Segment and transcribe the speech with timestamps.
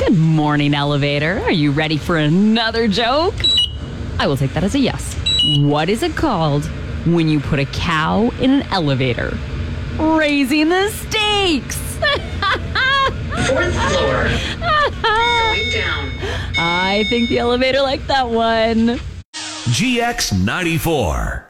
[0.00, 1.40] Good morning, elevator.
[1.40, 3.34] Are you ready for another joke?
[4.18, 5.14] I will take that as a yes.
[5.58, 6.64] What is it called
[7.04, 9.36] when you put a cow in an elevator?
[9.98, 11.76] Raising the stakes.
[13.46, 14.24] Fourth floor.
[15.02, 16.10] Going down.
[16.56, 18.98] I think the elevator liked that one.
[19.68, 21.44] GX94.